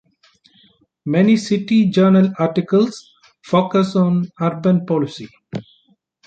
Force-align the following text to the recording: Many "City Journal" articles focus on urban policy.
Many 1.05 1.37
"City 1.37 1.85
Journal" 1.91 2.33
articles 2.39 3.13
focus 3.43 3.95
on 3.95 4.31
urban 4.41 4.83
policy. 4.87 5.29